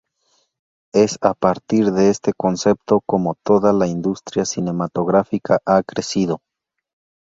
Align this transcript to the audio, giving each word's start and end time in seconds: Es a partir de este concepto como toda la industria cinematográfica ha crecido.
Es 0.95 1.19
a 1.21 1.35
partir 1.35 1.91
de 1.91 2.09
este 2.09 2.33
concepto 2.33 3.01
como 3.05 3.35
toda 3.45 3.71
la 3.71 3.85
industria 3.85 4.45
cinematográfica 4.45 5.59
ha 5.63 5.83
crecido. 5.83 6.41